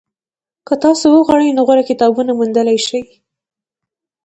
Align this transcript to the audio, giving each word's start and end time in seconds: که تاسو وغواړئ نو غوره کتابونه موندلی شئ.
که 0.67 0.73
تاسو 0.83 1.05
وغواړئ 1.11 1.49
نو 1.57 1.61
غوره 1.67 1.83
کتابونه 1.89 2.31
موندلی 2.39 2.77
شئ. 2.87 3.01